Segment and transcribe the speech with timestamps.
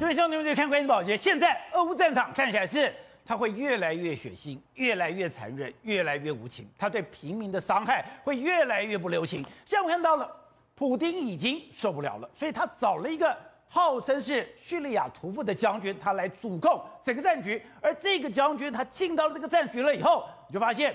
[0.00, 2.92] 因为像你们在看关系保洁，现在俄乌战场看起来是
[3.26, 9.44] 它会越来越血腥，越来越残忍，越来越无情，它对平民的伤害会越来越不留情。
[9.64, 10.30] 像我看到了，
[10.76, 17.60] 普丁已经受不了了，所以他找了一个号称是叙利亚屠夫的将军，他来主控整个战局。
[17.82, 20.94] 而这个将军他进到了这个战局了以后，你就发现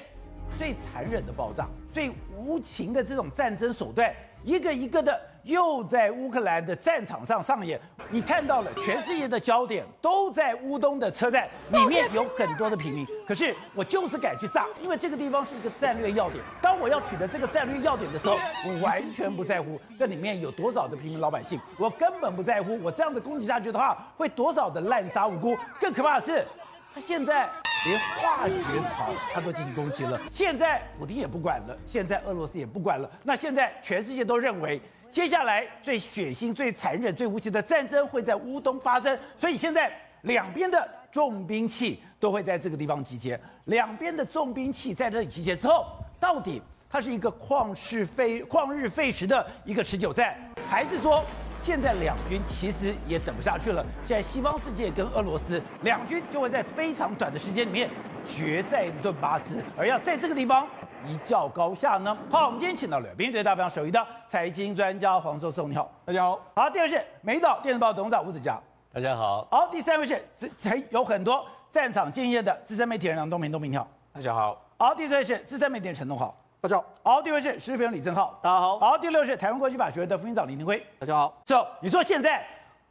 [0.57, 5.19] 最残忍的爆炸，最无情的这种战争手段，一个一个的。
[5.43, 7.77] 又在乌克兰的战场上上演，
[8.09, 13.05] 你看到了，全世界的焦点都在乌东的车站里面，有很多的平民。
[13.27, 16.41] 可是我就是敢去炸，因为这个地方是一个战略要点。
[16.61, 22.81] 当我要取得这个战略要点的时候，我完全不在乎这里面有多少的平民老百姓，我根本不在乎。
[22.81, 25.57] 我这样子攻击下去的话，会多少的滥杀无辜。
[25.77, 26.47] 更可怕的是，
[26.95, 27.49] 他现在
[27.85, 28.55] 连化学
[28.89, 30.19] 槽他都进行攻击了。
[30.29, 33.09] 现在普丁也不管了，现在俄罗斯也不管了。
[33.23, 34.81] 那现在全世界都认为。
[35.09, 43.39] 接下来最血腥、最残忍、最无情的战争会在乌东发生，所以现在两边的重兵器都会在这个地方集结。
[43.65, 45.85] 两边的重兵器在这里集结之后，
[46.19, 50.35] 到底它是一个旷世废、旷日废时的一个持久战，
[50.67, 51.23] 还是说
[51.63, 53.81] 现在两军其实也等不下去了？
[54.05, 57.89] 现在西方世界跟俄罗斯两军就会在非常短的时间里面
[58.25, 60.67] 决战顿巴斯，而要在这个地方。
[61.07, 62.17] 一较高下呢？
[62.29, 66.37] 好，我们今天请到了兵队大非常熟悉的财经专家黄寿松，你好，大家好。
[66.53, 68.59] 好，第二位是美岛电子报董事长吴子嘉，
[68.91, 69.47] 大家好。
[69.49, 70.21] 好，第三位是
[70.57, 74.61] 才有很多战场经验的资深媒体人梁东明，东明你好，大家好。
[74.77, 76.85] 好，第四位是资深媒体人陈东豪，大家好。
[77.03, 78.79] 好，第一位是时事评论李正浩，大家好。
[78.79, 81.41] 好，第六位是台湾国际法学会的副院长林廷辉，大家好。
[81.43, 82.41] 走，你说现在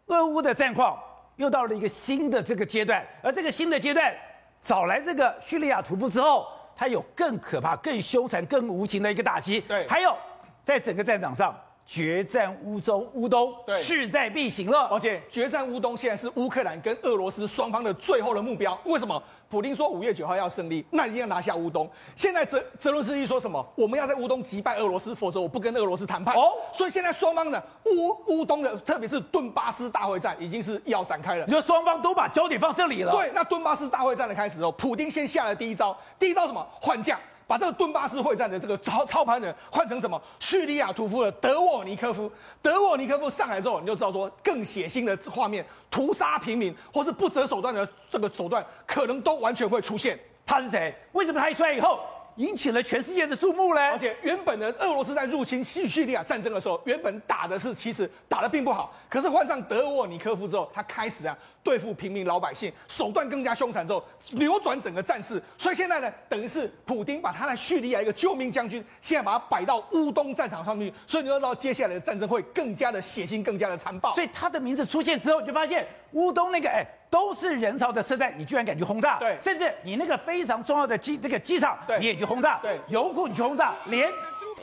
[0.08, 1.02] 俄乌的战况
[1.36, 4.14] 又到了一个新的这个阶段，而这个新的阶段
[4.60, 6.46] 找来这个叙利亚屠夫之后。
[6.74, 9.60] 他有更可怕、更凶残、更无情的一个打击。
[9.60, 10.16] 对，还有
[10.62, 14.88] 在整个战场上决战乌中乌东，对，势在必行了。
[14.90, 18.78] 而且决战乌东现在是乌克兰跟俄罗斯双方的最后的目标。
[18.84, 19.22] 为什么？
[19.50, 21.86] 普京说五月九号要胜利，那一定要拿下乌东。
[22.16, 23.62] 现在泽泽伦斯基说什么？
[23.74, 26.34] 我们要在乌东击败俄罗斯，否则我不跟俄罗斯谈判。
[26.34, 31.44] 哦，所以现在双方的乌乌东的，特别是顿巴斯大会战，已经是要展开了。
[31.44, 33.12] 你说双方都把焦点放这里了？
[33.12, 36.66] 对，那顿巴斯大会战的开始哦，普京先下了第一招，第一招什么？
[36.80, 37.20] 换将。
[37.52, 40.18] 把这个顿巴斯会战的这个操操盘人换成什么？
[40.40, 42.32] 叙利亚屠夫的德沃尼科夫。
[42.62, 50.18] 德沃尼科夫上来之后，你就知道说更血腥的画面，屠杀平民或是不择手段的这个手段，可能都完全会出现。
[50.46, 50.94] 他是谁？
[51.12, 52.00] 为什么他一出来以后？
[52.36, 53.80] 引起了全世界的注目嘞！
[53.90, 65.42] 而且原本的俄罗斯在入侵叙叙利亚战争的时候，原本打的是其实打的并不好，可是换上德沃尼科夫之后，他开始啊对付平民老百姓，手段更加凶残之后，扭转整个战事。
[65.58, 74.12] 所以现在呢，等于是普丁把他在叙利亚一个救命将军，现在把他摆到乌东战场上面，所以你要知道接下来的战争会更加的血腥，更加的残暴。
[74.14, 76.86] 所以他的名字出现之后，你就发现乌东那个哎。
[77.12, 79.18] 都是人潮的车站，你居然敢去轰炸？
[79.18, 82.58] 对，甚至你那个非常重要的机这个机场，对，你也去轰炸？
[82.62, 84.10] 对，油库你去轰炸，连。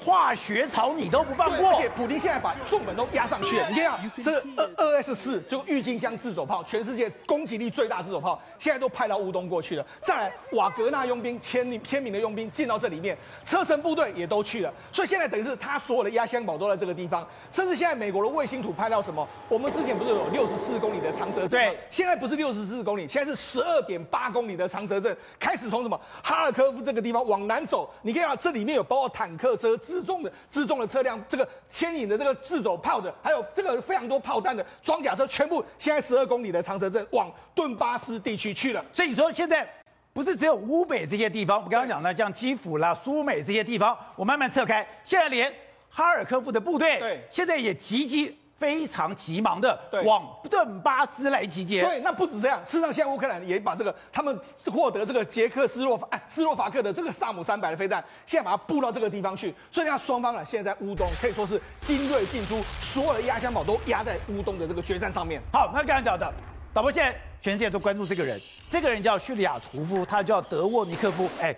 [0.04, 3.70] 化学槽你都不放过，而且普京现在把重本都压上去了。
[3.70, 9.86] 你看啊这个二二 S 四就郁金香自走炮，全世界攻击力最大自走炮，现在都派到乌东过去了。
[10.02, 14.74] 再来瓦格纳佣兵千名千名的佣兵进到这里面，车臣部队也都去了。
[14.92, 17.28] 所以现在等于是他所有的压箱宝都在这个地方。
[17.52, 19.28] 甚至现在美国的卫星图拍到什么？
[19.50, 21.50] 我们之前不是有六十四公里的长蛇阵？
[21.50, 27.94] 对，现在不是六十四公里，现在是十二点八公里的长蛇阵，开始从什么哈尔科夫这个地方往南走。
[28.02, 29.78] 你看这里面有包括坦克车。
[29.90, 38.86] 自重的自重的车辆，这个牵引的这个自走炮的，还有这个非常多炮弹的装甲车，全部现在十二公里的长蛇阵往顿巴斯地区去了。
[38.94, 39.68] 所以你说现在
[40.14, 45.52] 不是只有乌北这些地方，我刚刚讲的像基辅啦、苏美这些地方，我慢慢撤开，现在连
[45.90, 48.39] 哈尔科夫的部队，对，现在也积极。
[48.60, 51.82] 非常急忙的往顿巴斯来集结。
[51.82, 59.56] 对，那不止这样，事实上现在乌克兰也把这个他们获得这个捷克斯洛伐哎斯洛伐克的这个萨姆三百的飞弹，现在把它布到这个地方去。
[59.72, 65.42] 所以你看双方啊，现在在乌东可以说是精锐进出，所有的压箱宝都压在乌东的这个决战上面。
[65.54, 66.34] 好，那刚才讲的，
[66.74, 68.38] 导播现在全世界都关注这个人，
[68.68, 71.56] 这个人叫叙利亚屠夫，他叫德沃尼科夫，哎。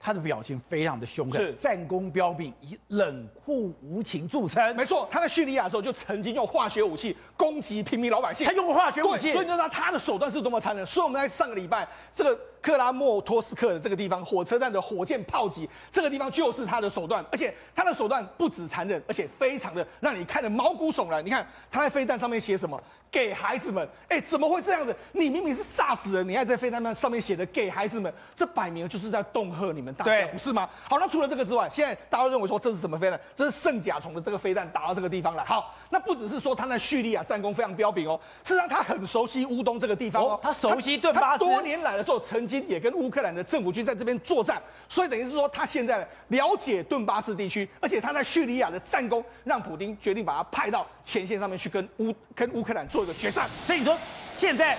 [0.00, 4.76] 他的表情非常的凶狠，是战功彪炳，以冷酷无情著称。
[4.76, 8.46] 没错，他在叙利亚的时候就曾经用化学武器攻击平民老百姓。
[8.46, 10.86] 他用过化学武器，所以你知道他的手段是多么残忍。
[10.86, 21.24] 所以我们在上个礼拜，这个克拉莫托斯克的这个地方火车站的火箭炮击，这个地方就是他的手段，而且他的手段不止残忍，而且非常的让你看得毛骨悚然。
[21.24, 22.80] 你看他在飞弹上面写什么？
[23.10, 24.94] 给孩子们，哎、欸，怎么会这样子？
[25.12, 30.68] 你明明是炸死人，你还在飞弹上面写的给孩子们，这摆明就是在恫吓你们大家，不是吗？
[30.82, 33.18] 好，那除了这个之外，现在大家认为说这是什么飞弹？
[33.34, 35.42] 这是圣甲虫的这个飞弹打到这个地方来。
[35.44, 53.48] 好，那不只是说他在叙利亚战功非常彪炳哦，事实上他很熟悉乌东这个地方哦，哦他熟悉顿巴斯，多年来的时候曾经也跟乌克兰的政府军在这边作战，所以等于是说他现在了解顿巴斯地区，而且他在叙利亚的战功让普丁决定把他派到前线上面去跟乌跟乌克兰做一个决战。
[53.68, 53.96] 你说
[54.36, 54.76] 现在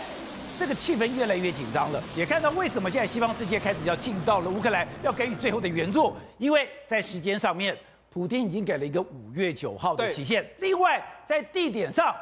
[0.60, 7.78] 这个气氛越来越紧张了，也看到为什么现在西方世界开始要进到了乌克兰，要给予最后的援助，因为在时间上面，
[8.10, 10.46] 普丁已经给了一个五月九号的期限。
[10.58, 12.14] 另外，在地点上，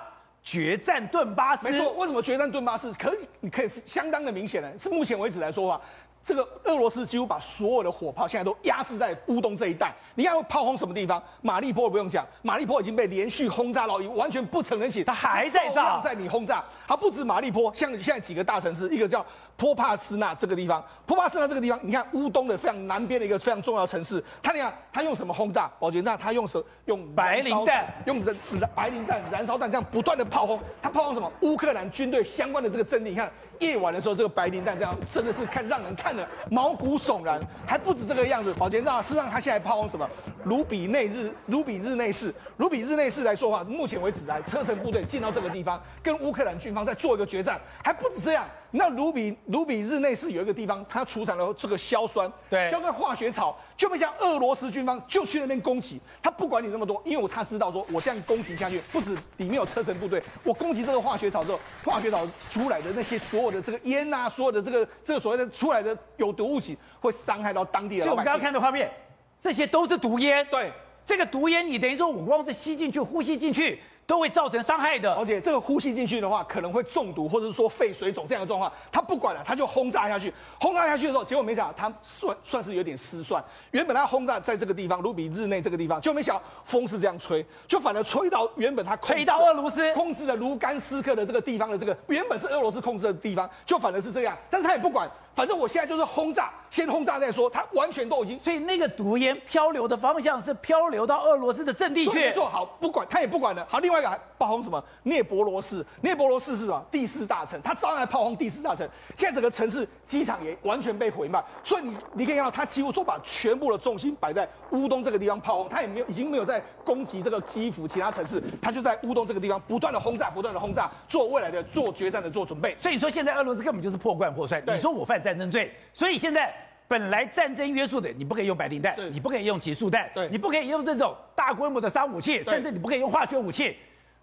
[0.49, 1.65] 决战顿巴斯。
[1.65, 3.17] 没错，为什么决战顿巴斯可以？
[3.41, 4.71] 你可以相当的明显呢？
[4.79, 5.81] 是目前为止来说啊。
[6.27, 9.95] 这个俄罗斯几乎把所有的火炮现在都压制在乌东这一带。
[10.13, 11.23] 你看炮轰什么地方？
[11.41, 15.05] 马利波不用讲，马利波已经被连续轰炸了，完全不成人形。
[15.05, 16.61] 他还在炸，在你轰炸。
[16.85, 19.25] 它不止马利波，像现在几个大城市，一个叫
[19.55, 25.71] 波帕斯纳这个地方，波帕斯纳这个地方，你看乌东的非常南边的一个非常重要城市，他你看他用什么轰炸？
[25.79, 28.35] 宝杰那他用什用白磷弹，用燃
[28.75, 30.59] 白磷弹、燃烧弹这样不断的炮轰。
[30.81, 31.31] 他炮轰什么？
[31.39, 33.31] 乌克兰军队相关的这个阵地，你看。
[33.59, 38.53] 夜晚的时候，这个白磷弹这样真的是看让人看了毛骨悚然，还不止这个样子。
[38.53, 40.07] 宝杰，那事实上他现在抛什么？
[40.45, 48.45] 卢比内日，卢比日内市，卢比日内市来说话，目前为止来车臣部队进到这个地方，跟乌克兰军方在做一个决战，还不止这样。
[48.71, 68.15] 那卢比卢比日内是有一个地方，它出产了这个硝酸，对，硝酸化学草，就被像俄罗斯军方就去那边攻击，他不管你那么多，因为他知道说，我这样攻击下去，不止里面有车臣部队，我攻击这个化学草之后，化学草出来的那些所有的这个烟呐，所有的这个这个所谓的出来的有毒物质，会伤害到当地的老百姓。
[68.15, 68.91] 就我们刚刚看的画面，
[69.39, 70.71] 这些都是毒烟，对，
[71.05, 73.79] 这个毒烟你等于说我光是吸进去、呼吸进去。
[74.07, 78.71] 都会造成伤害的，而且这个呼吸进去的话，可能会中毒，或者是说肺水肿这样的状况。
[78.89, 80.33] 他不管了，他就轰炸下去。
[80.61, 83.43] 轰炸下去的时候，结果没想到他算算是有点失算。
[83.71, 94.37] 原本他轰炸在这个地方，卢比日内这个地方，就没想到风是这样吹，就反而吹到原本他吹到俄罗斯控制的卢甘斯克的这个地方的这个原本是俄罗斯控制的地方，就反而是这样。
[94.49, 95.11] 但是他也不管。
[95.37, 97.47] 反正我现在就是轰炸，先轰炸再说。
[97.47, 102.15] 他完全都已经，所以那个毒烟漂流的方向是漂流到俄罗斯的阵地去。
[102.21, 103.63] 没错，好，不管他也不管了。
[103.69, 104.83] 好，另外一个还炮轰什么？
[105.03, 106.83] 涅伯罗市，涅伯罗市是什么？
[106.89, 108.89] 第四大城，他照样来炮轰第四大城。
[109.15, 122.75] 现在整个城市机场也完全被毁灭，所以你你可以看到，他几乎都把全部的重心摆在乌东这个地方炮轰，他也没有已经没有在攻击这个基辅其他城市，他就在乌东这个地方不断的轰炸，不断的轰炸，做未来的做决战的做准备。
[122.79, 124.59] 所以说，现在俄罗斯根本就是破罐破摔。
[124.65, 126.17] 你说我犯战争罪，所以。
[126.17, 126.51] 现在
[126.87, 133.77] 本来战争约束的，你不可以用白磷弹，你不可以用集束弹，你不可以用这种大规模的杀武器，甚至你不可以用化学武器。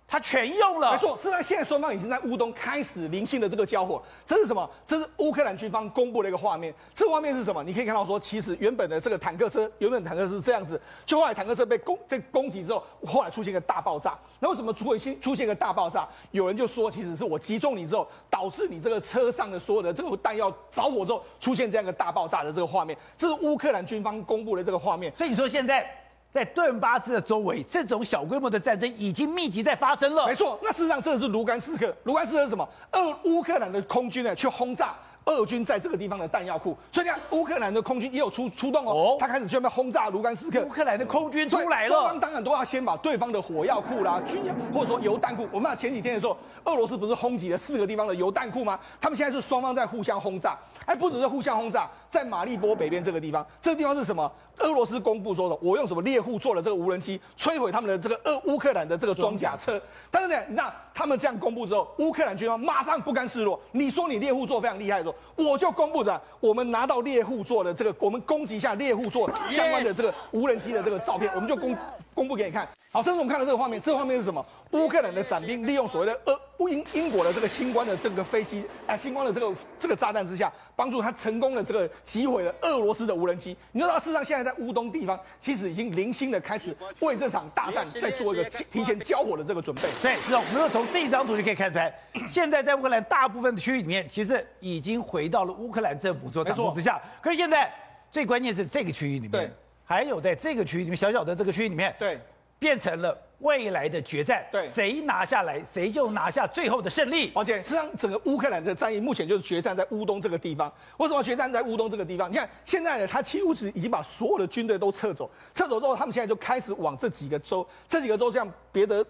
[0.07, 1.19] 他全用了，没错。
[1.19, 4.01] 是在现在双方已经在乌东开始零星的这个交火。
[4.25, 4.69] 这是什么？
[4.87, 6.73] 这是乌克兰军方公布的一个画面。
[6.95, 7.65] 这画面是什么？
[7.65, 14.17] 你可以看到说，其实原本的这个坦克车，原本坦克车是这样子，就后来坦克车被攻被攻击之后，后来出现一个大爆炸。
[14.39, 16.07] 那为什么出现出现一个大爆炸？
[16.31, 22.97] 有人就说，其实是我击中你之后，导致你这个车上的所有的这个弹药着火之后，出现这样一个大爆炸的这个画面。
[23.17, 25.13] 这是乌克兰军方公布的这个画面。
[25.17, 26.04] 所以你说现在。
[26.35, 30.27] 在顿巴斯的周围，这种小规模的战争已经密集在发生了。
[30.27, 31.95] 没错，那事实上这是卢甘斯克。
[32.03, 32.69] 卢甘斯克是什么？
[32.91, 34.97] 俄乌克兰的空军呢，去轰炸
[35.27, 36.77] 俄军在这个地方的弹药库。
[36.91, 40.61] 所以你看，乌克兰的空军也有出出动哦，他开始准备轰炸卢甘斯克。
[40.63, 45.47] 乌克兰的空军出来了，双方当然都要先把对方的火药库啦、军粮或者说油弹库。
[45.53, 48.77] 我们看前几天的时候，俄罗斯不是轰击了四个地方的油弹库吗？
[49.01, 50.59] 他们现在是双方在互相轰炸。
[50.85, 54.31] 哎不只是互相轰炸，在马利波北边这个地方，这个地方是什么？
[54.59, 59.81] 俄罗斯公布说的，我用什么猎户座的这个无人机摧毁他们的这个俄乌克兰的这个装甲车。
[60.11, 63.61] 但是呢，那他们这样公布之后，乌克兰军方马上不甘示弱。
[63.73, 71.77] 你说你猎户座非常厉害的时候，我就公布着我们拿到猎户座的这个，我们攻击一下猎户座相关的这个无人机的这个照片，我们就公
[72.15, 72.69] 公布给你看。
[72.93, 74.45] 好，甚至我们看到这个画面，这个画面是什么？
[74.71, 83.57] 乌克兰的伞兵利用所谓的呃乌英英国的这个星光的这个飞机，啊，星光的这个这个炸弹之下，帮助他成功的这个击毁了俄罗斯的无人机。
[83.73, 89.83] 你知道，事实上现在在乌东地方，其实已经零星的开始为这场大战在做一个提前交火的这个准备。
[90.01, 90.41] 对，是哦。
[90.53, 91.93] 我们从这一张图就可以看出来，
[92.29, 97.01] 现在在乌克兰大部分的区域里面，其实已经回到了乌克兰政府做掌控之下。
[97.21, 97.73] 可是现在
[98.11, 99.53] 最关键是这个区域里面，
[99.85, 102.19] 还有在这个区域里面小小的这个区域里面，对，
[102.59, 103.17] 变成了。
[103.41, 107.31] 未来的决战，对，谁拿下来，谁就拿下最后的胜利。
[107.35, 110.73] 而且，实际上整个乌克兰的战役目前就是决战在乌东这个地方。
[110.97, 112.31] 为什么决战在乌东这个地方？
[112.31, 119.05] 你看现在呢，他几乎是已经把所有的军队都撤走，撤走之后，他们现在就开始往这几个州，这几个州像别的。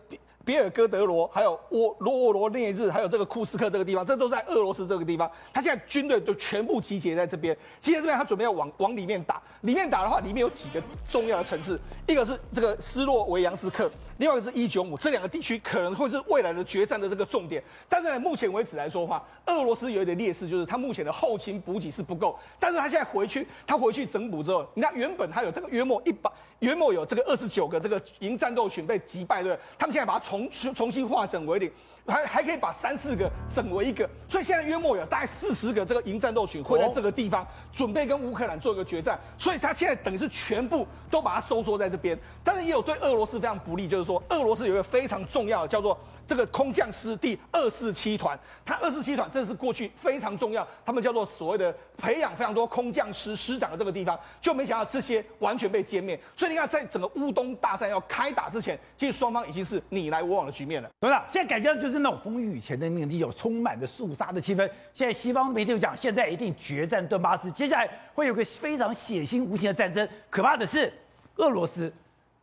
[0.45, 5.31] 别尔哥德罗，还有沃罗沃罗涅日，还有这个库斯克这个地方，这都在俄罗斯这个地方。
[5.53, 9.41] 他现在军队都全部集结在这边，集结这边，他准备要往往里面打。
[9.63, 17.63] 里面打的话，里面有几个重要的城市，一个是这个斯洛维扬斯克，另外一个是伊久姆，这两个地区可能会是未来的决战的这个重点。
[17.89, 22.39] 但是呢，目前为止来说的话，俄罗斯有一点劣势，就是他目前的后勤补给是不够。
[22.59, 31.71] 但是他现在回去，他回去整补之后，你看原本他有这个约莫一百，约莫有这个二十九个这个营战斗群被击败，对，他们现在把它重重新化整为零。
[32.07, 45.99] 还还可以把三四个整为一个，所以现在约莫有大概四十个这个营战斗群会在这个地方准备跟乌克兰做一个决战，所以他现在等于是全部都把它收缩在这边，但是也有对俄罗斯非常不利，就是说俄罗斯有一个非常重要的叫做。
[46.27, 56.19] 这个空降师第二四七团，他二四七团这是过去非常重要，他们叫做所谓的培养非常多空降师师长的这个地方，就没想到这些完全被歼灭。
[56.35, 60.91] 所以你看，在整个乌东大战要开打之前，其实双方已经是你来我往的局面了。
[61.01, 64.69] 董事长，现在感觉就是那种风雨前的那个地，有充满着肃杀的气氛。
[64.93, 70.09] 现在西方媒体就讲，现在一定决战顿巴斯，接下来会有个非常血腥无情的战争。
[70.31, 70.93] 可怕的是，
[71.37, 71.93] 俄罗斯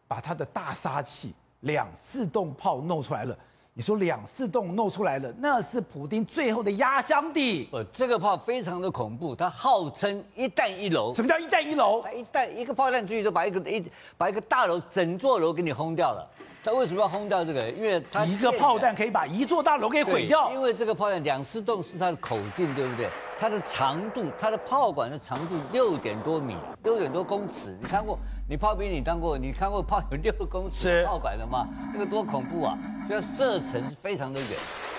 [0.08, 3.38] 把他的大杀器两四洞炮弄出来了。
[3.74, 7.70] 你说两四洞弄出来了，那是普丁最后的压箱底。
[7.72, 11.14] 呃，这个炮非常的恐怖，它号称一弹一楼。
[11.14, 12.04] 什么叫一弹一楼？
[12.14, 13.82] 一弹一个炮弹出去，就把一个一
[14.18, 16.30] 把一个大楼整座楼给你轰掉了。
[16.64, 17.70] 他为什么要轰掉这个？
[17.72, 20.52] 因为他一个炮弹可以把一座大楼给毁掉。
[20.52, 23.10] 因为这个炮弹两四洞是它的口径，对不对？
[23.40, 27.76] 它的长度，它的炮管的长度六点多米，六点多公尺。
[27.82, 28.18] 你看过？
[28.48, 29.38] 你炮兵你当过？
[29.38, 31.66] 你看过炮有六公尺炮管的吗？
[31.94, 32.78] 那个多恐怖啊！
[33.08, 34.50] 所以射程是非常的远，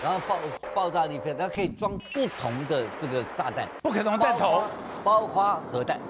[0.02, 0.38] 然后爆
[0.74, 4.64] 爆炸力非常，它可以装不同的这个炸弹，不可能弹头，
[5.04, 6.00] 包括核弹。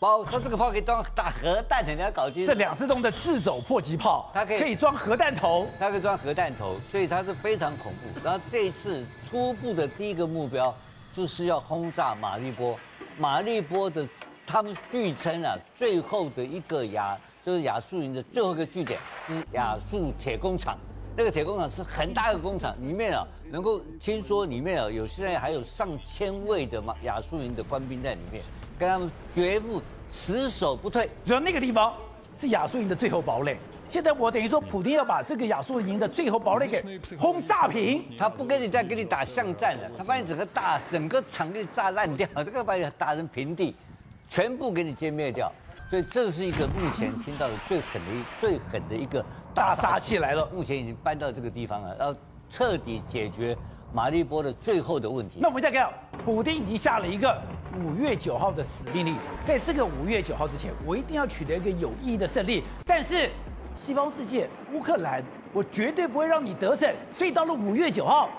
[0.00, 2.46] 包，它这个炮可以装打核弹的，你要搞清楚。
[2.46, 8.20] 这两四洞的自走迫击炮，它可以可以装核弹头，它可以装核弹头，所以它是非常恐怖。
[8.22, 10.74] 然后这一次初步的第一个目标
[11.12, 12.78] 就是要轰炸马利波，
[13.18, 14.06] 马利波的
[14.46, 20.78] 他们据称啊，最后的一个亚就是亚速营的最后一个据点，就是亚速铁工厂。
[21.16, 28.40] 那个铁工厂是很大的工厂，里面啊能够听说里面啊有现在还有上千位的嘛亚速营的官兵在里面。
[28.78, 31.92] 跟他们绝不死守不退，只要那个地方
[32.38, 33.56] 是亚速营的最后堡垒。
[33.90, 43.74] 现在我等于说，普丁要把这个亚速营的最后堡垒给轰炸平，他不跟你再跟你打巷战了，他把你整个大整个厂给你炸烂掉，这个把你打成平地，
[44.28, 45.50] 全部给你歼灭掉。
[45.88, 52.14] 所以这是一个目前听到的最狠的一最狠的一个大杀器来了，目前已经搬到这个地方了，要
[52.50, 53.56] 彻底解决
[53.90, 55.38] 马利波的最后的问题。
[55.40, 55.90] 那我们再看，
[56.24, 57.40] 普丁已经下了一个。
[57.84, 59.14] 五月九号的死命令，
[59.46, 62.64] 在这个五月九号之前，我一定要取得一个有意义的胜利。
[62.84, 63.30] 但是，
[63.76, 65.22] 西方世界，乌克兰，
[65.52, 66.92] 我绝对不会让你得逞。
[67.16, 68.30] 所以到了五月九号。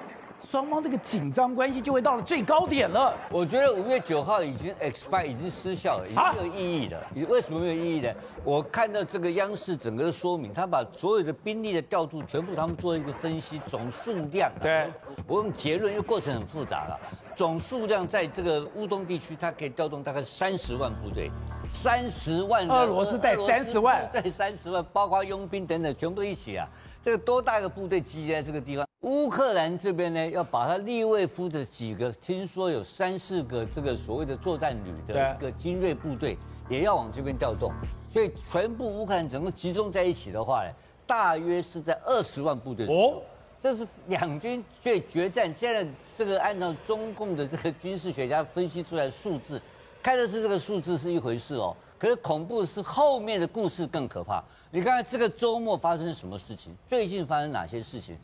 [0.48, 3.16] 双方这个紧张关系就会到了最高点了。
[3.30, 7.00] 我觉得五月九号已经 expire 已经失效了，已经没有意义了。
[7.14, 8.12] 你为什么没有意义呢？
[8.44, 14.52] 我看到这个央视整个的说明，他把所有的兵力的调度全部他们做一个分析，总数量。
[14.62, 14.92] 对，
[15.28, 17.00] 我用结论，因为过程很复杂了。
[17.36, 21.32] 总数量在这个乌东地区，它可以调动大概三十万部队，
[21.72, 22.68] 三十万。
[22.68, 26.68] 俄罗斯带三十万，带三十万，包括佣兵等等，全部都一起啊。
[27.02, 28.89] 这个多大一个部队集结在这个地方？
[29.02, 36.38] 乌克兰这边呢，要把他利维夫的几个，听说有三四个这个所谓的作战旅的一个精锐部队，
[36.70, 37.72] 也要往这边调动。
[38.10, 40.74] 所以全部乌克兰整个集中在一起的话呢，
[41.08, 42.88] 大约是在二十万部队。
[42.88, 43.22] 哦，
[43.62, 45.54] 这是两军决决战。
[45.58, 49.62] 现在这个按照中共的这个军事学家分析出来的数字，
[50.04, 51.74] 看的是这个数字是一回事哦。
[51.98, 54.44] 可是恐怖是后面的故事更可怕。
[54.72, 56.76] 你看看这个周末发生什么事情？
[56.86, 58.18] 最近发生哪些事情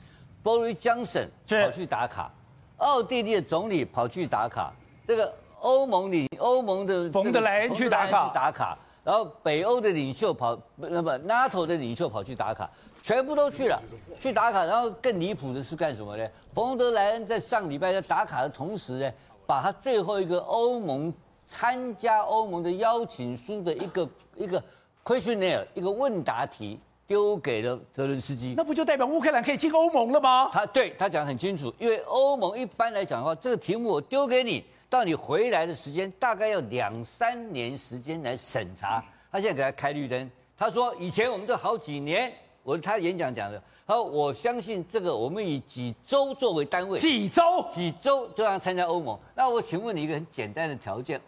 [0.46, 2.32] ？Boris Johnson 跑去打卡，
[2.78, 4.72] 奥地利的总理跑去打卡，
[5.08, 12.70] 这个欧盟里欧盟的冯德莱恩去打卡，打卡，然后北欧的领袖跑，那么 NATO 的领袖跑去打卡，
[13.02, 13.82] 全部都去了，
[14.20, 14.64] 去打卡。
[14.64, 16.28] 然后更离谱的是干什么呢？
[16.54, 19.12] 冯德莱恩在上礼拜在打卡的同时呢，
[19.48, 21.12] 把他最后一个欧盟。
[21.48, 24.60] 参加欧盟的邀请书的一个一个
[25.04, 30.50] questionnaire 一个问答题丢给了泽伦斯基，那不就代表乌克兰可以进欧盟了吗？
[30.52, 39.04] 他对他讲得很清楚，因为欧盟一般来讲的话，这个题目我丢给你，到你回来的时间大概要两三年时间来审查。
[39.32, 42.32] 他现在给他开绿灯，他说以前我们这好几年
[42.64, 49.20] 我他演讲讲的，他说我相信这个，我们以几周作为单位，几周几周就要参加欧盟。
[49.36, 51.22] 那我请问你一个很简单的条件，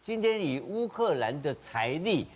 [0.00, 2.26] 今天以乌克兰的财力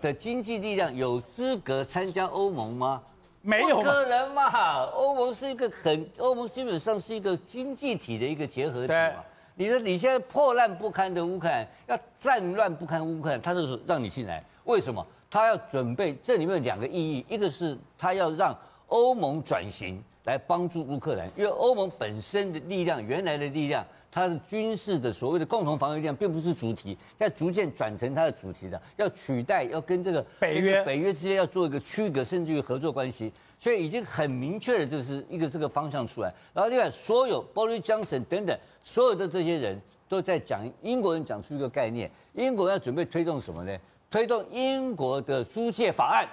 [0.00, 3.02] 的经济力量有资格参加欧盟吗？
[3.42, 4.84] 没有不可能嘛！
[4.92, 9.24] 欧盟是一个很，欧盟基本上是一个经济体的一个结合体嘛。
[9.54, 15.04] 你说你现在破烂不堪的乌克兰，要战乱不堪乌克兰，他就是让你进来，为什么？
[15.30, 18.54] 他要准备，这里面有两个意义，一个是他要让
[18.88, 23.84] 欧盟转型来帮助乌克兰，因为欧盟本身的力量，原来的力量。
[24.12, 36.34] 它的军事的所谓的共同防御力量并不是主体，要逐渐转成它的主题的，要取代，要跟这个北约北约之间要做一个区隔，甚至于合作关系，所以已经很明确的就是一个这个方向出来。
[36.52, 43.78] 然后另外，所有 Boris Johnson 等等所有的这些人都在讲，英国人讲出一个概念，英国要准备推动什么呢？
[44.10, 46.26] 推动英国的租借法案，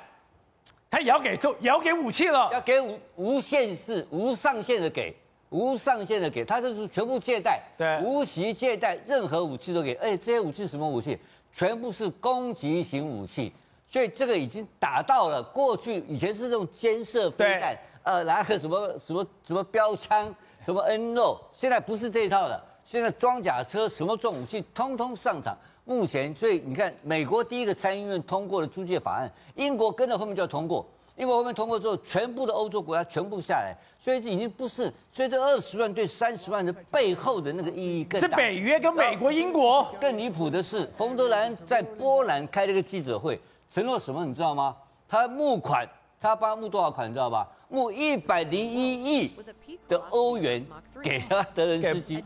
[0.89, 5.15] 他也要给，也要给武器了，要给无无限制、无上限的给。
[5.49, 9.93] 无上限的给他，就是全部借贷，对，无息借贷，任何武器都给。
[9.93, 11.17] 而且，这些武器是什么武器？
[11.53, 13.53] 全部是攻击型武器，
[13.87, 22.61] 所以这个已经打到了过去以前是这种肩射飞弹，呃，拿个什么什么什么标枪，什么 N 肉，现在不是这一套了。
[22.83, 25.57] 现在装甲车什么重武器通通上场。
[25.87, 30.85] 目前，所以你看，美国第一个参议院通过了租借法案，英国跟着后面就要通过。
[31.15, 38.27] 英国后面通过之后，全部的欧洲国家全部下来，所以这已经不是，所以这二十万对三十万的背后的那个意义更大。
[38.27, 39.87] 是北约跟美国、英国。
[40.01, 43.39] 更离谱的是，冯德莱恩在波兰开了个记者会，
[43.69, 44.25] 承诺什么？
[44.25, 44.75] 你知道吗？
[45.07, 45.87] 他募款，
[46.19, 47.09] 他帮募多少款？
[47.09, 47.47] 你知道吧？
[47.69, 49.31] 募一百零一亿
[49.87, 50.65] 的欧元
[51.03, 52.23] 给他德仁斯基，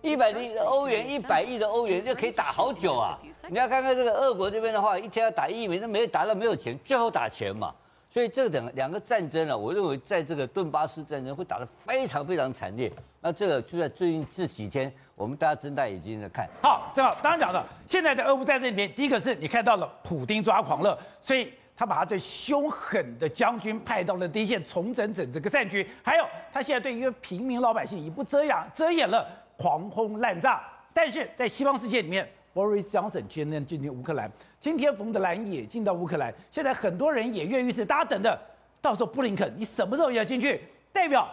[0.00, 3.18] 一百零的欧元，一百亿的欧元就可以打好久啊！
[3.48, 7.74] 你要看看这个俄国这边的话，一天要打一亿美，那没有打到没有钱，最后打钱嘛。
[8.08, 12.90] 所以这两两个战争呢，我认为在这个顿巴斯战争会打得非常非常惨烈。
[13.20, 16.48] 那这个就在最近这几天，我们大家睁大眼睛在看。
[16.62, 25.88] 好，正好刚刚讲的，现在在俄乌战争里面，第一个是你看到了普丁抓狂了，所以他把他最凶狠的将军派到了第一线，重整整这个战局。
[26.02, 29.24] 还有他现在对一个平民老百姓已不遮掩遮掩了，
[29.56, 30.60] 狂轰滥炸。
[30.92, 32.28] 但是在西方世界里面。
[32.54, 38.36] Boris Johnson 今天进军乌克兰，今天冯德兰也进到乌克兰，现在很多人也跃跃欲试，大家等着，
[38.80, 40.60] 到时候布林肯你什么时候也要进去？
[40.90, 41.28] 代表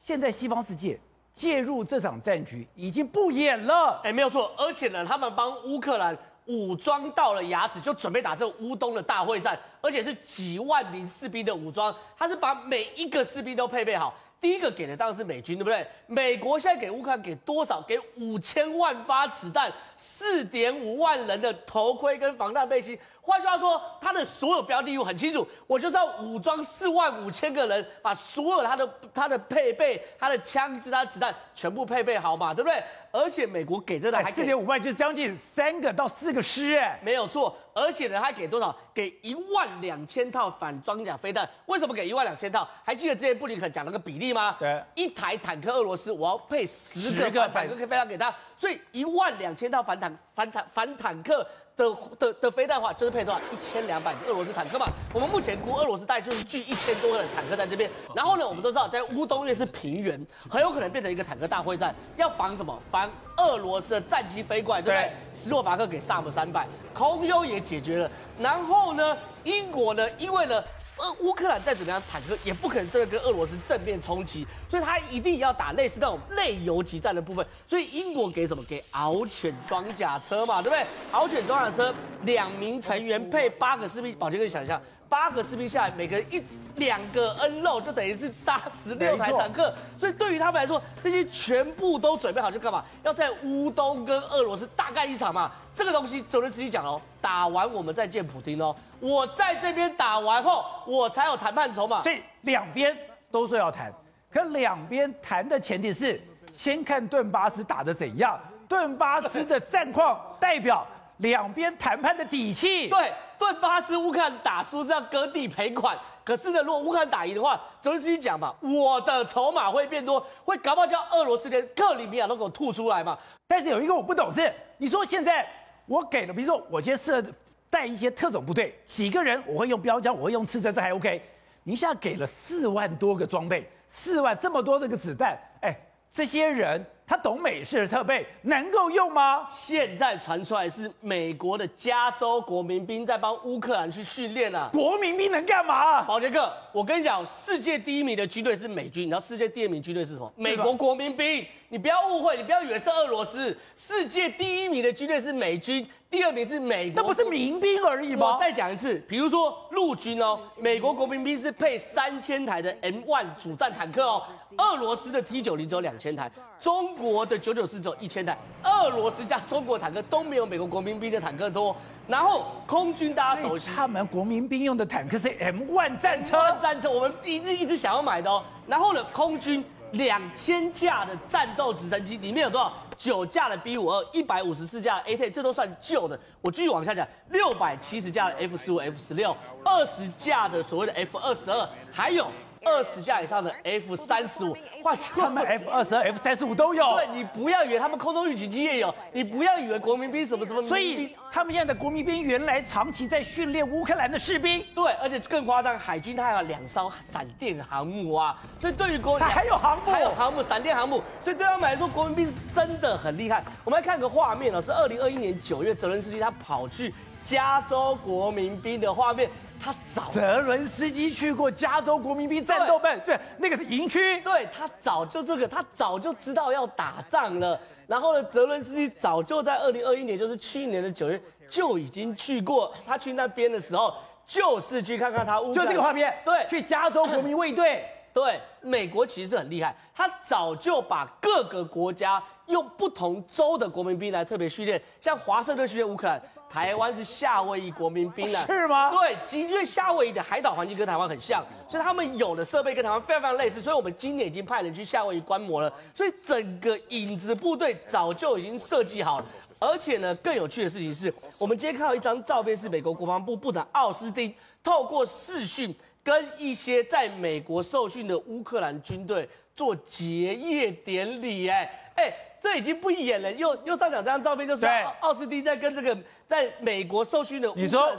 [0.00, 0.98] 现在西方世界
[1.34, 4.00] 介入这场战局已经不演了。
[4.04, 6.16] 哎，没有错，而且呢，他们帮乌克兰
[6.50, 14.12] 武装到了牙齿，就准备打这乌东的大会战，而且是几万名士兵的武装，他是把每一个士兵都配备好。
[14.40, 15.86] 第一个给的当然是美军，对不对？
[16.06, 17.80] 美国现在给乌克兰给多少？
[17.82, 22.98] 给五千万发子弹，四点五万人的头盔跟防弹背心。
[23.30, 32.82] 换句话说，他的所有标的物很清楚，我就是要武装四万五千个人，把所有他的他的配备、他的枪支、他的子弹全部配备好嘛，对不对？
[33.12, 37.56] 而且美国给这个还四点五万，就是将近三个到四个师，哎，没有错。
[37.72, 38.74] 而且呢，他给多少？
[38.92, 41.48] 给一万两千套反装甲飞弹。
[41.66, 42.68] 为什么给一万两千套？
[42.84, 44.56] 还记得之前布林肯讲了个比例吗？
[44.58, 51.46] 对，一台坦克俄罗斯，我要配十个反坦克飞弹给他，所以一万两千套反坦反坦反坦克。
[51.80, 54.86] 的的的飞弹的话，就是配多少一千两百个俄罗斯坦克嘛。
[55.14, 57.90] 我们目前估俄罗斯大概就是聚一千多个坦克在这边。
[58.14, 61.94] 然后呢，我们都知道在乌东越是平原，很有可能变成一个坦克大会战。
[62.16, 62.78] 要防什么？
[62.90, 65.12] 防俄罗斯的战机飞过来，对不对？
[65.32, 68.10] 斯洛伐克给萨姆三百，空优也解决了。
[68.38, 70.62] 然后呢，英国呢，因为呢。
[71.00, 77.46] 呃，乌克兰再怎么样，坦克也不可能真的跟俄罗斯正面冲击，所以他一定要打类似那种类游击战的部分。
[77.66, 78.62] 所以英国给什么？
[78.64, 80.84] 给獒犬装甲车嘛，对不对？
[81.10, 84.80] 獒犬装甲车两名成员配八个士兵，宝杰可以想象，
[85.10, 86.42] 八个士兵下来，每个人一
[86.76, 89.74] 两个 N 肉，就等于是杀十六台坦克。
[89.98, 92.84] 所以对于他们来说，这些全部都准备好，就干嘛？
[93.02, 95.50] 要在乌东跟俄罗斯大干一场嘛。
[95.74, 98.74] 这个东西泽连斯基讲哦，打完我们再见普京哦。
[99.00, 102.02] 我在这边打完后，我才有谈判筹码。
[102.02, 102.96] 所以两边
[103.32, 103.92] 都说要谈，
[104.32, 106.22] 可两边谈的前提是
[106.54, 108.38] 先看顿巴斯打得怎样。
[108.68, 110.86] 顿巴斯的战况代表
[111.20, 112.88] 两边谈判的底气。
[112.88, 123.18] 对，顿巴斯乌克兰打输是要割地赔款，可是呢，如果乌克兰打赢的话，泽连斯基讲嘛，我的筹码会变多，会搞不好叫俄罗斯连克里米亚都给我吐出来嘛。
[123.48, 125.46] 但是有一个我不懂是，你说现在。
[125.86, 127.20] 我给了，比如说我今天设
[127.68, 131.20] 带一些特种部队，几个人我会用标枪，我会用刺针，这还 OK。
[131.64, 135.76] 你现在给了四万多个装备，四万这么多这个子弹，哎，
[136.12, 139.44] 这些人他懂美式的特备，能够用吗？
[139.50, 144.70] 现在传出来是美国的加州国民兵在帮乌克兰去训练啊。
[144.72, 146.02] 国民兵能干嘛？
[146.04, 150.32] 宝杰哥，我跟你讲，世界第一名的军队是美军，你知道世界第二名军队是什么？
[150.36, 151.44] 美国国民兵。
[151.72, 153.56] 你不要误会，你不要以为是俄罗斯。
[153.76, 157.00] 世界第一名的军队是美军，第二名是美国。
[157.00, 158.34] 那不是民兵而已吗？
[158.34, 164.20] 我再讲一次，比如说陆军哦，美国国民兵是配三千台的 M1 主战坦克哦，
[164.58, 166.28] 俄罗斯的 T90 只有两千台，
[166.58, 171.76] 中国的994只有一千台，俄罗斯加中国坦克都没有美国国民兵的坦克多。
[172.08, 178.42] 然后空军大家熟悉，他们国民兵用的坦克是 M1 战车，战车我们一直一直想要买的哦。
[178.66, 179.64] 然后呢，空军。
[179.92, 182.72] 两千架的战斗直升机里面有多少？
[182.96, 186.18] 九架的 B 五二，一百五十四架的 AK 这都算旧的。
[186.42, 192.30] 我继续往下讲，六百七十架的 F 十五、F 十六，二十架的所谓的 F 二十二，还有。
[192.64, 196.84] 二十架以上的 F 三十五，换他们 F 二十二、F 三十五都有。
[196.96, 200.62] 对，你不要以为他们空中预警机也有，你不要以为国民兵什么什么。
[200.62, 204.62] 所以他们现在的国民兵原来长期在训练乌克兰的士兵。
[204.74, 208.38] 对，而且更夸张，海军他还有两艘闪电航母啊。
[208.60, 211.02] 所以对于国，他还有航母，还有航母，闪电航母。
[211.22, 213.42] 所以对他们来说，国民兵是真的很厉害。
[213.64, 219.30] 我们来看个画面啊，是二零二一年九月，泽伦斯基他跑去加州国民兵的画面。
[219.62, 224.18] 他早，泽伦斯基去过加州国民兵战斗办，对，那个是营区。
[224.22, 227.60] 对，他早就这个，他早就知道要打仗了。
[227.86, 232.72] 然后呢，泽伦斯基早就在二零二一年，就是去年的九月就已经去过。
[232.86, 233.94] 他去那边的时候，
[234.24, 236.16] 就是去看看他乌，就这个画面。
[236.24, 237.84] 对，去加州国民卫队。
[238.12, 246.20] 对，美国其实是很厉害，他早就把各个国家用不同州的国民兵来特别训练，像华盛顿训练乌克兰。
[246.52, 248.90] 台湾是夏威夷国民兵啊， 是吗？
[248.90, 259.26] 对，因为夏威夷的海岛环境跟台湾很像，所以他们有的设备跟台湾非常非常类似，所以我们今年已经派人去夏威夷观摩了，所以整个影子部队早就已经设计好了。
[259.60, 264.34] 而且呢，更有趣的事情是，我们今天看到一张照片，是美国国防部部长奥斯汀
[264.64, 272.12] 透过视讯跟一些在美国受训的乌克兰军队做结业典礼，哎哎。
[272.40, 274.66] 这已经不演了，右右上角这张照片就是
[275.00, 277.92] 奥斯汀在跟这个在美国受训的你说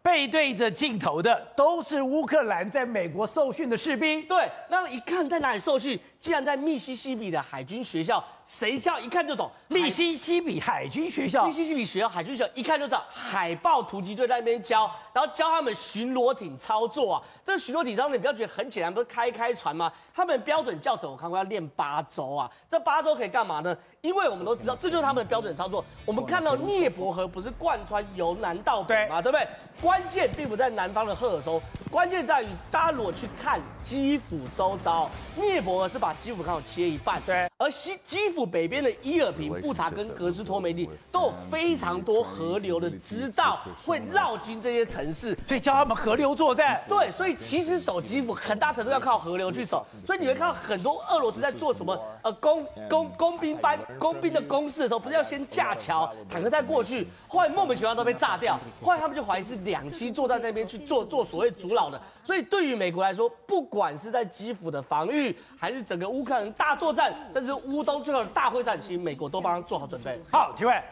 [0.00, 4.22] 背对着镜头的都是乌克兰在美国受训的士兵。
[4.26, 5.98] 对，那一看在哪里受训？
[6.20, 9.48] 竟然在密西西比的海军学校，谁叫一看就懂？
[9.68, 17.22] 密西西比海军学校，密西西比学校海军学校一看就知道，海豹突击队在那边教，然后教他们巡逻艇操作啊。
[17.44, 19.92] 这巡逻艇操作你不要觉得很简单，不是开开船吗？
[20.12, 22.50] 他们标准教程我看过要练八周啊。
[22.68, 23.76] 这八周可以干嘛呢？
[24.00, 25.84] 因为我们都知道，这就是他们的标准操作。
[26.04, 29.46] 我们看到涅伯河不是贯穿由南到北嘛，对不对？
[29.80, 36.07] 关键并不在南方的赫尔松，关键在于大家如果去看基辅周遭，聂伯河是把。
[36.08, 37.46] 把基辅刚好切一半，对。
[37.58, 46.82] 而西基辅北边的伊尔平、布查跟格斯托梅利都有非常多河流的支道，会绕经这些城市，所以教他们河流作战。
[46.88, 49.86] 对，所以其实守基辅很大程度要靠河流去守。
[50.06, 62.00] 所以你会看到很多俄罗斯在做什么呃工工工兵班工兵的攻势的时候，不是要先架桥，坦克再过去，后来莫名其妙都被炸掉，后来他们就怀疑是两栖作战那边去做做所谓阻扰的。
[62.24, 70.20] 所以对于美国来说，不管是在基辅的防御，还是整个乌克兰大作战，甚至乌东最后的大会战，其实美国都帮他做好准备。
[70.30, 70.82] 好，提问，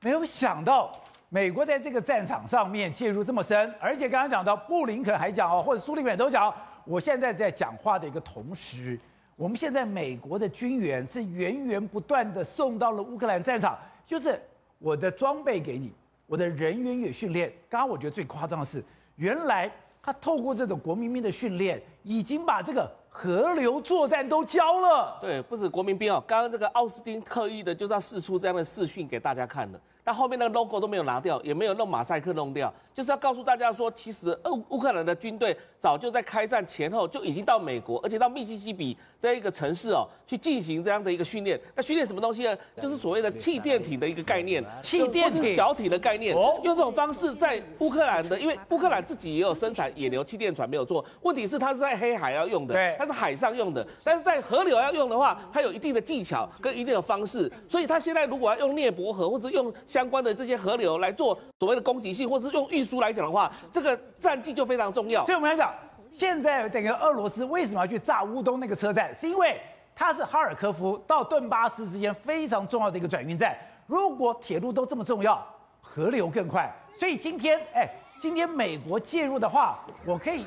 [0.00, 0.90] 没有想到
[1.28, 6.52] 美国在这个战场上面介入这么深，而且刚刚讲到布林肯还讲哦，或者苏利文都讲，
[6.84, 8.98] 我现在在讲话的一个同时，
[9.36, 14.40] 我们现在美国的军援是源源不断的送到了乌克兰战场，就是
[14.78, 15.92] 我的装备给你，
[16.26, 17.52] 我的人员也训练。
[17.68, 18.82] 刚刚我觉得最夸张的是，
[19.16, 19.70] 原来
[20.02, 22.99] 他透过这种国民兵的训练，已经把这个。
[23.12, 29.78] 河流作战都交了，对，不止国民兵哦，刚刚这个奥斯汀特意的就是要试出这样的视讯给大家看的，
[30.10, 41.60] 但后面那个 logo 都没有拿掉，也没有弄马赛克弄掉，就是要告诉大家说，其实乌乌克兰的军队早就在开战前后就已经到美国，而且到密西西比这一个城市哦，去进行这样的一个训练。
[41.76, 42.58] 那训练什么东西呢？
[42.80, 52.96] 就是所谓的气垫艇的一个概念，气垫艇小艇的概念，用这种方式在乌克兰的，因为乌克兰自己也有生产野牛气垫船没有做，问题是它是在黑海要用的，对。
[52.98, 65.24] 它是海上用的，但是在河流要用的话，它有一定的技巧跟一定的方式，所以它现在如果要用涅伯河或者用相关的这些河流来做所谓的攻击性，或是用运输来讲的话，这个战绩就非常重要。
[65.24, 65.72] 所以我们来讲，
[66.12, 69.60] 现在等于俄罗斯为什么要去炸乌东那个车站，是因为
[69.94, 73.56] 它是哈尔科夫到顿巴斯之间非常重要的一个转运站。
[73.86, 75.44] 如果铁路都这么重要，
[75.80, 76.72] 河流更快。
[76.94, 77.88] 所以今天，哎，
[78.20, 80.46] 今天美国介入的话，我可以。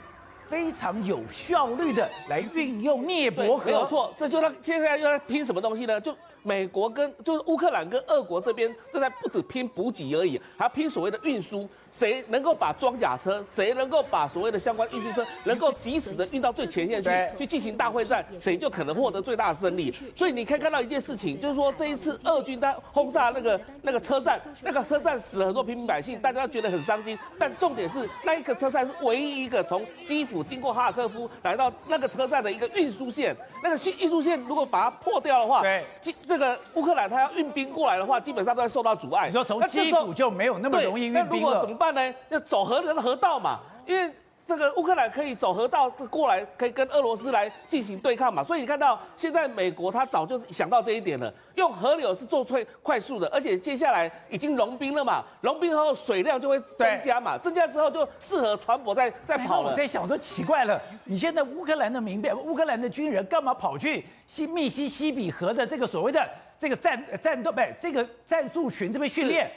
[0.50, 3.66] 非常有效率的来运用涅伯河。
[3.66, 6.00] 没有错，这就他现在又在拼什么东西呢？
[6.00, 6.16] 就。
[6.44, 11.68] 美国跟就是乌克兰跟俄国这边正在不止拼补给而已，还要拼所谓的运输。
[11.92, 19.94] 谁能够把装甲车，谁能够把所谓的相关运输车能够及时的运到最前线去，去进行大会战，谁就可能获得最大的胜利。
[20.16, 27.16] 所以你可以看到一件事情，就是说这一次俄军他轰炸那个那个车站，那个车站死了很多平民百姓，大家都觉得很伤心。
[27.38, 33.36] 但重点是那一个车站是唯一一个从基辅经过哈尔科夫来到那个车站的一个运输线。
[33.62, 39.28] 那个运运输线如果把它破掉的话，对，这个乌克兰他要运兵过来的话，基本上都会受到阻碍。
[39.28, 41.66] 你说从基辅就没有那么容易运兵了。
[41.76, 42.14] 办呢？
[42.30, 44.14] 要走河人的河道嘛，因为
[44.46, 48.44] 这个乌克兰可以走河道过来，可以跟俄罗斯来进行对抗嘛。
[48.44, 59.72] 所以你看到现在美国他早就想到这一点了，用河流是做最快速的，而且接下来已经融冰了嘛，融冰后水量就会增加嘛，增加之后就适合船舶在在跑了。
[59.72, 66.30] 我在想说奇怪了，你现在乌克兰的民兵、乌克兰的军人干嘛跑去西密西西比河的这个所谓的
[66.60, 69.50] 这个战战斗不这个战术群这边训练？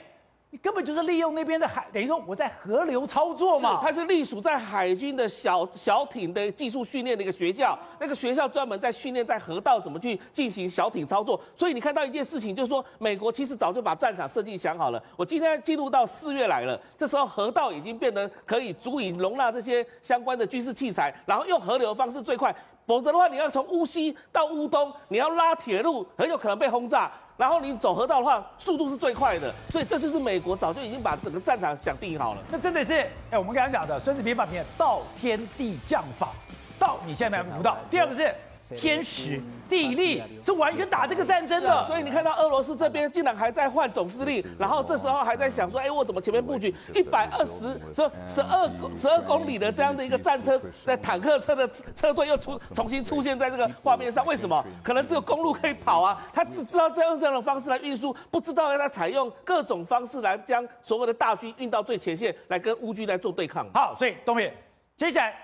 [0.50, 3.80] 你根本就是利用那边的海，等于说我在河流操作嘛。
[3.82, 11.38] 它是隶属在海军的小小艇的技术训练的一个学校，那个学校专门在训练在河道怎么去进行小艇操作。
[11.54, 15.02] 所以你看到一件事情，就是说美国其实早就把战场设计想好了。
[15.16, 22.54] 我今天进入到四月来了，这时候河道已经变得可以足以容纳这些相关的军事器材，然后用河流的方式最快。
[22.86, 27.10] 否则的话，你要从乌西到乌东，你要拉铁路，很有可能被轰炸。
[27.36, 32.40] 然后你走河道的话，速度是最快的，所以这就是美国早就已经把整个战场想定好了。
[32.50, 32.94] 那真的是，
[33.30, 36.30] 哎，我们刚刚讲的《孙子兵法》里面“道天地将法”，
[36.78, 37.76] 道你现在还不到。
[37.90, 38.34] 第二个是。
[38.74, 41.84] 天时地利，是完全打这个战争的。
[41.84, 54.24] 所以你看到俄罗斯这边竟然还在换总司令，然后这时候还在想说，哎，我怎么前面布局一百二十说十二十二公里的这样的一个战车，那坦克车的车队又出重新出现在这个画面上？
[54.26, 54.64] 为什么？
[54.82, 63.66] 可能只有公路可以跑啊，他只知道这样这样的方式来运输，不知道要他采用各种方式来将所有的大军运到最前线来跟乌军来做对抗。
[63.74, 64.52] 好，所以东野，
[64.96, 65.34] 接下来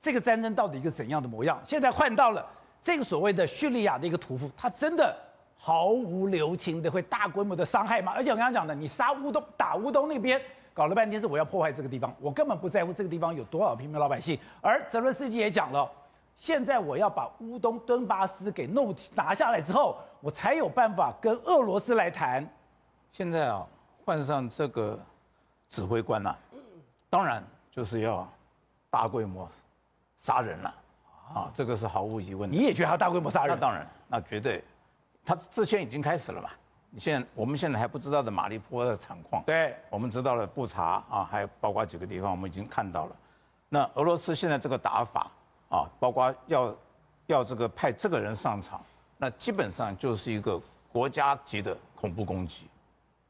[0.00, 1.60] 这个战争到底一个怎样的模样？
[1.64, 2.46] 现在换到了。
[2.82, 5.16] 这个所谓的叙利亚的一个屠夫，他真的
[5.56, 8.12] 毫无留情的会大规模的伤害吗？
[8.16, 10.40] 而且我刚刚讲的，你杀乌东、打乌东那边，
[10.72, 14.38] 搞了半天是我要破坏这个地方，我根本不在乎这个地方有多少平民老百姓。
[14.62, 15.90] 而泽伦斯基也讲了，
[16.36, 22.48] 现在我要把乌东顿巴斯给弄拿下来之后，我才有办法跟俄罗斯来谈。
[23.12, 23.66] 现在啊，
[24.06, 24.98] 换上这个
[25.68, 26.38] 指挥官呐、啊，
[27.10, 28.26] 当然就是要
[28.88, 29.46] 大规模
[30.16, 30.74] 杀人了。
[31.52, 32.56] 这个是毫无疑问的。
[32.56, 33.54] 你也觉得他大规模杀人？
[33.54, 34.62] 那当然，那绝对，
[35.24, 36.50] 他之前已经开始了嘛。
[36.92, 43.16] 你现在我们现在还不知道的马利坡的惨况，对，我们知道了布查啊，还有包括几个地方，我们已经看到了。
[43.68, 45.30] 那俄罗斯现在这个打法
[45.68, 46.76] 啊，包括要
[47.26, 48.82] 要这个派这个人上场，
[49.18, 50.60] 那基本上就是一个
[50.92, 52.66] 国家级的恐怖攻击，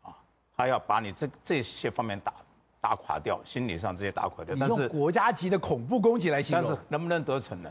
[0.00, 0.16] 啊，
[0.56, 2.32] 他要把你这这些方面打
[2.80, 4.56] 打垮掉，心理上这些打垮掉。
[4.58, 7.70] 但是国家级的恐怖攻击来形容，但是能不能得逞呢？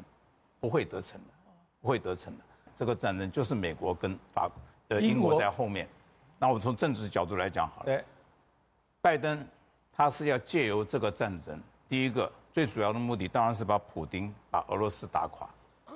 [0.60, 1.28] 不会得逞的，
[1.82, 2.44] 不会得逞的。
[2.76, 4.50] 这个战争就是美国跟法
[4.88, 5.88] 呃英国在后面。
[6.38, 7.86] 那我从政治角度来讲好了。
[7.86, 8.04] 对。
[9.02, 9.46] 拜登
[9.92, 15.50] 他是要借由这个战争，第一个最主要的目的当然是把普丁把俄罗斯打垮。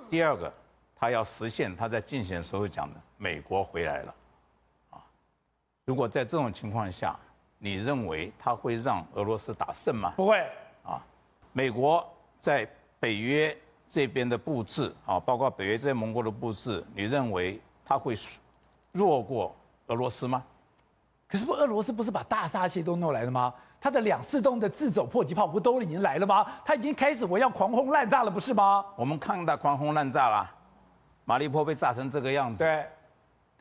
[0.09, 0.51] 第二个，
[0.95, 4.15] 他要实现他在竞选时候讲的“美国回来了”。
[4.91, 5.03] 啊，
[5.85, 7.17] 如果在这种情况下，
[7.57, 10.13] 你认为他会让俄罗斯打胜吗？
[10.17, 10.37] 不会。
[10.83, 11.01] 啊，
[11.53, 12.05] 美国
[12.39, 12.67] 在
[12.99, 13.57] 北约。
[13.93, 18.15] 这边的布置啊，包括北约这些盟国的布置，你认为他会
[18.91, 20.43] 弱过俄罗斯吗？
[21.27, 23.53] 可是不，俄罗斯不是把大杀器都弄来了吗？
[23.79, 26.43] 他的两次动的自走迫击炮不都已经来了吗？
[26.65, 28.83] 他已经开始我要狂轰滥炸了，不是吗？
[28.95, 30.49] 我们看到狂轰滥炸了，
[31.25, 32.63] 马利坡被炸成这个样子。
[32.63, 32.87] 对，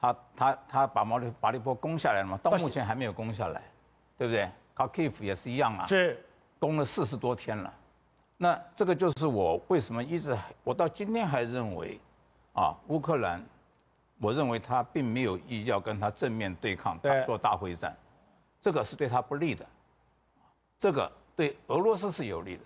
[0.01, 2.41] 他他他把马利马利坡攻下来了吗？
[2.43, 3.61] 到目前还没有攻下来，
[4.17, 4.49] 对不对？
[4.75, 6.25] 卡基夫也是一样啊，是
[6.59, 7.75] 攻了四十多天了。
[8.43, 11.97] 那这个就是我为什么一直我到今天还认为，
[12.55, 13.41] 啊，乌克兰，
[14.19, 17.97] 我认为他并没有意要跟他正面对抗，对做大会战，
[18.61, 19.65] 这个是对他不利的，
[20.77, 22.63] 这个对俄罗斯是有利的，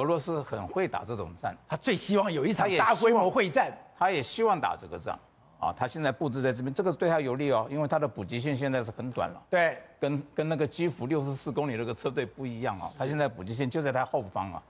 [0.00, 5.14] 俄罗斯很会打这种战，他最希望有一场大规模会战，他也希望打这个仗，
[5.60, 14.62] 啊，他现在布置在这边，这个对他有利哦，因为他的补给线现在是很短了，对，跟跟那个基辅六十四公里那个车队不一样啊，他现在补给线就在他后方啊。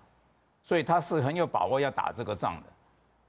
[0.69, 2.67] 所以他是很有把握要打这个仗的。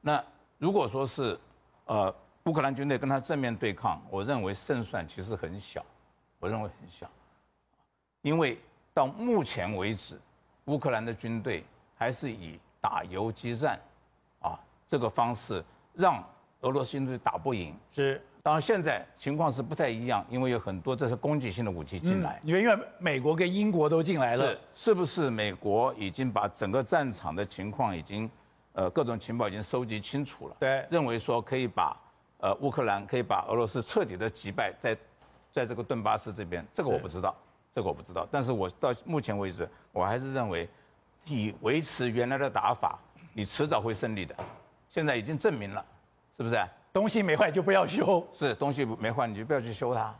[0.01, 0.21] 那
[0.57, 1.39] 如果说是，
[1.85, 5.81] 呃，乌克兰军队跟他正面对抗，我认为胜算其实很小，
[6.37, 7.09] 我认为很小，
[8.23, 8.57] 因为
[8.93, 10.19] 到目前为止，
[10.65, 11.63] 乌克兰的军队
[11.95, 13.79] 还是以打游击战，
[14.41, 16.21] 啊，这个方式让
[16.59, 17.73] 俄罗斯军队打不赢。
[17.89, 24.47] 是，当然现在情况是不太一样，因为有很多这是攻击性的武器进来，因为因为美国跟英国都进来了。
[24.47, 28.27] 是，是不是美国已经把整个战场的情况已经，
[28.73, 30.55] 呃，各种情报已经收集清楚了？
[30.59, 31.95] 对，认为说可以把，
[32.39, 34.97] 呃，乌克兰可以把俄罗斯彻底的击败在，
[35.53, 37.35] 在这个顿巴斯这边，这个我不知道。
[37.71, 40.67] 这个我不知道，但是我到目前为止，我还是认为，
[41.25, 42.97] 你维持原来的打法，
[43.31, 44.35] 你迟早会胜利的。
[44.87, 45.85] 现在已经证明了，
[46.35, 46.59] 是不是？
[46.91, 48.25] 东西没坏就不要修。
[48.33, 50.15] 是东西没坏，你就不要去修它。